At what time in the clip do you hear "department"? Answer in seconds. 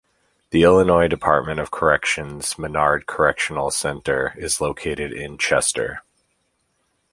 1.07-1.59